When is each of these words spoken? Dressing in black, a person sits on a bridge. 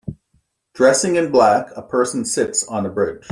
Dressing 0.73 1.15
in 1.15 1.31
black, 1.31 1.69
a 1.75 1.83
person 1.83 2.25
sits 2.25 2.63
on 2.67 2.87
a 2.87 2.89
bridge. 2.89 3.29